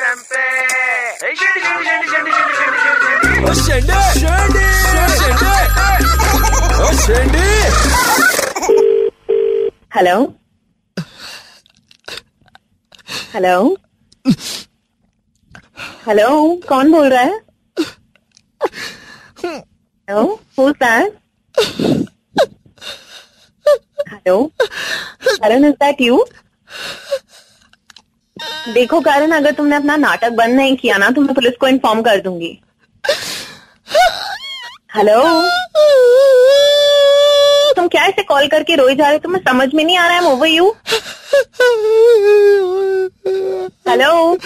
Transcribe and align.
FM 0.00 0.20
पे 0.28 0.42
ए, 1.28 1.34
शेंडी, 1.36 1.60
शेंडी, 1.60 1.84
शेंडी, 2.10 2.10
शेंडी, 2.10 2.70
शेंडी, 3.60 3.96
शेंडी, 4.20 4.66
शेंडी। 7.00 7.48
हेलो 9.96 10.16
हेलो 13.34 13.56
हेलो 16.06 16.28
कौन 16.68 16.92
बोल 16.92 17.08
रहा 17.08 17.22
है 17.22 17.36
hello 19.44 20.22
who's 20.58 20.74
that 20.82 21.08
hello 24.12 24.36
Karan 25.26 25.64
is 25.64 25.74
that 25.84 26.00
you 26.00 26.24
देखो 28.68 29.00
करण 29.00 29.30
अगर 29.32 29.52
तुमने 29.52 29.76
अपना 29.76 29.96
नाटक 29.96 30.32
बंद 30.32 30.54
नहीं 30.56 30.76
किया 30.76 30.96
ना 30.96 31.10
तो 31.10 31.20
मैं 31.20 31.34
पुलिस 31.34 31.54
को 31.60 31.66
इन्फॉर्म 31.68 32.02
कर 32.02 32.20
दूँगी। 32.20 32.58
हेलो 34.96 35.22
तुम 37.76 37.88
क्या 37.88 38.04
ऐसे 38.04 38.22
कॉल 38.22 38.46
करके 38.48 38.74
रोई 38.76 38.94
जा 38.94 39.04
रहे 39.04 39.12
हो? 39.12 39.18
तुम्हें 39.18 39.42
समझ 39.42 39.68
में 39.74 39.84
नहीं 39.84 39.96
आ 39.96 40.06
रहा 40.06 40.16
है 40.16 40.24
ओवर 40.26 40.48
यू 40.48 40.74
हेलो 43.88 44.38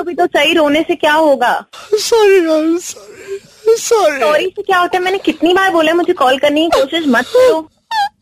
अभी 0.00 0.14
तो 0.14 0.26
सही 0.26 0.52
रोने 0.54 0.82
से 0.82 0.94
क्या 0.94 1.12
होगा? 1.12 1.52
सॉरी 1.94 2.40
सॉरी 2.40 2.78
सॉरी 3.76 4.20
सॉरी 4.20 4.46
से 4.46 4.62
क्या 4.62 4.78
होता 4.78 4.96
है? 4.98 5.02
मैंने 5.04 5.18
कितनी 5.18 5.54
बार 5.54 5.70
बोला 5.72 5.94
मुझे 5.94 6.12
कॉल 6.12 6.38
करने 6.38 6.62
की 6.62 6.80
कोशिश 6.80 7.04
मत 7.08 7.26
करो। 7.28 7.68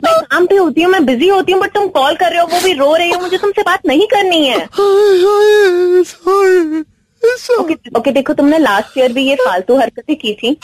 मैं 0.03 0.23
काम 0.23 0.47
पे 0.47 0.57
होती 0.57 0.83
हूँ 0.83 0.93
मैं 0.93 1.05
बिज़ी 1.07 1.29
होती 1.29 1.53
हूँ 1.53 1.61
बट 1.61 1.75
तुम 1.75 1.89
कॉल 1.89 2.17
कर 2.17 2.31
रहे 2.31 2.41
हो 2.41 2.47
वो 2.53 2.61
भी 2.65 2.73
रो 2.73 2.97
रही 2.97 3.11
हो 3.11 3.21
मुझे 3.21 3.39
तुमसे 3.39 3.63
बात 3.63 3.87
नहीं 3.87 4.07
करनी 4.07 4.47
है। 4.47 4.59
ओके 7.61 7.75
ओके 7.99 8.13
देखो 8.13 8.35
तुमने 8.35 8.59
लास्ट 8.59 8.99
ईयर 8.99 9.13
भी 9.13 9.29
ये 9.29 9.37
फालतू 9.37 9.79
हरकतें 9.79 10.17
की 10.17 10.35
थी। 10.35 10.59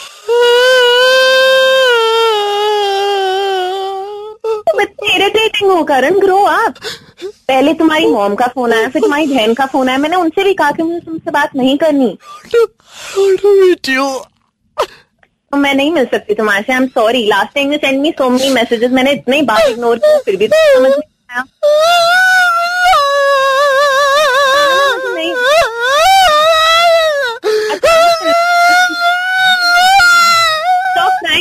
इरिटेटिंग 5.15 5.71
हो 5.71 5.85
करण 5.85 6.21
ग्रो 6.21 6.37
अप 6.37 6.75
पहले 7.27 7.75
तुम्हारी 7.75 8.07
मॉम 8.07 8.35
का 8.35 8.47
फ़ोन 8.47 8.73
आया 8.73 8.89
फिर 8.89 9.03
तुम्हारी 9.03 9.27
बहन 9.27 9.55
का 9.55 9.67
फ़ोन 9.67 9.89
आया। 9.89 9.99
मैंने 9.99 10.17
उनसे 10.17 10.45
भी 10.45 10.55
कहा 10.55 10.71
कि 10.71 10.83
मुझे 10.83 11.01
तुमसे 11.01 11.31
बात 11.31 11.57
नहीं 11.57 11.79
करनी। 11.79 12.19
तो 15.53 15.57
मैं 15.59 15.73
नहीं 15.75 15.91
मिल 15.93 16.05
सकती 16.07 16.35
तुम्हारे 16.35 16.63
से 16.63 16.73
I 16.73 16.79
am 16.79 16.87
sorry 16.89 17.25
last 17.27 17.55
time 17.55 17.73
you 17.73 17.79
send 17.79 18.01
me 18.01 18.11
so 18.19 18.29
many 18.31 18.49
messages 18.55 18.91
मैंने 18.93 19.13
इतने 19.13 19.37
ही 19.37 19.43
बात 19.45 19.69
इग्नोर 19.69 19.99
किया 19.99 20.19
फिर 20.25 20.37
भी 20.37 20.49
तुम्हें 20.49 20.75
समझ 20.75 20.91
नहीं 20.91 21.09
आया। 21.31 21.45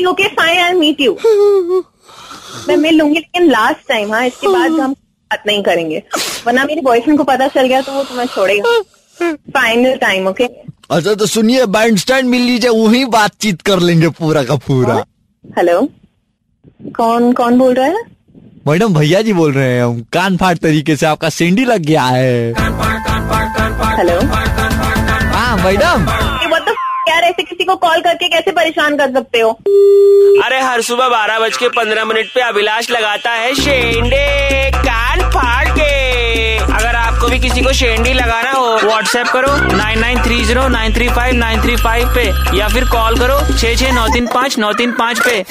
Okay 0.09 0.27
fine 0.27 0.59
I 0.59 0.73
meet 0.73 1.01
you 1.01 1.11
मैं 2.67 2.75
मिल 2.77 2.95
लूँगी, 2.97 3.15
लेकिन 3.15 3.49
लास्ट 3.51 3.87
टाइम 3.89 4.13
हाँ 4.13 4.25
इसके 4.27 4.47
बाद 4.47 4.79
हम 4.79 4.93
बात 4.93 5.43
नहीं 5.47 5.61
करेंगे। 5.63 6.01
वरना 6.45 6.63
मेरे 6.65 6.81
बॉयफ्रेंड 6.81 7.17
को 7.17 7.23
पता 7.23 7.47
चल 7.47 7.67
गया 7.67 7.81
तो 7.81 7.91
वो 7.91 8.03
तुम्हें 8.03 8.25
छोड़ेगा। 8.27 8.79
फाइनल 9.51 9.95
टाइम 9.97 10.27
ओके 10.27 10.47
अच्छा 10.89 11.13
तो 11.13 11.25
सुनिए 11.25 11.65
बैंड 11.73 11.97
स्टैंड 11.97 12.29
मिल 12.29 12.41
लीजिए 12.41 12.69
वही 12.69 13.03
बातचीत 13.15 13.61
कर 13.61 13.79
लेंगे 13.79 14.09
पूरा 14.19 14.43
का 14.43 14.55
पूरा। 14.67 14.93
हेलो? 15.57 15.81
कौन 16.95 17.31
कौन 17.33 17.57
बोल 17.59 17.73
रहा 17.73 17.85
है? 17.85 18.03
मैडम 18.67 18.93
भैया 18.93 19.21
जी 19.21 19.33
बोल 19.33 19.51
रहे 19.53 19.73
हैं 19.73 19.83
हम 19.83 19.99
कान 20.13 20.37
फाड़ 20.37 20.57
तरीके 20.57 20.95
से 20.95 21.05
आपका 21.05 21.29
सेंडी 21.29 21.65
लग 21.65 21.85
गया 21.85 22.03
है। 22.03 22.53
हेलो? 23.97 24.19
हाँ 25.35 25.57
मैडम। 25.57 26.07
यार 27.09 27.23
ऐसे 27.23 27.43
किसी 27.43 27.63
को 27.63 27.75
कॉल 27.75 28.01
करके 28.01 28.27
कैसे 28.29 28.51
परेशान 28.51 28.97
कर 28.97 29.13
सकते 29.13 29.39
हो? 29.39 29.49
अरे 30.45 30.59
हर 30.61 30.81
सुबह 30.81 31.09
बारह 31.09 31.39
बज 31.39 31.57
के 31.57 31.69
पंद्रह 31.77 32.05
मिनट 32.05 32.33
पे 32.35 32.41
अभिलाष 32.41 32.89
लगाता 32.91 33.31
है 33.31 33.53
शेंडे 33.55 34.71
कान 34.75 35.29
फाड़ 35.29 35.67
के। 35.69 35.98
भी 37.29 37.39
किसी 37.39 37.61
को 37.61 37.71
शेंडी 37.73 38.13
लगाना 38.13 38.51
हो 38.51 38.75
व्हाट्सएप 38.83 39.27
करो 39.27 39.55
nine 39.75 39.99
nine 39.99 40.21
three 40.23 40.43
zero 40.45 40.67
nine 40.67 40.93
three 40.93 41.07
five 41.09 41.35
nine 41.35 41.61
three 41.61 41.75
five 41.75 42.13
पे, 42.15 42.23
या 42.57 42.67
फिर 42.67 42.85
कॉल 42.85 43.17
करो 43.19 43.39
छः 43.57 43.75
छः 43.75 43.91
नौ 43.93 44.07
तीन 44.13 44.27
पाँच, 44.27 44.57
नौ 44.59 44.71
तीन 44.73 44.91
पाँच 44.91 45.19
पे। 45.27 45.43